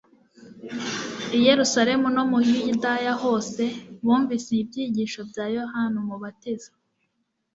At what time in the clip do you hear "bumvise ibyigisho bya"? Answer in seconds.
4.05-5.45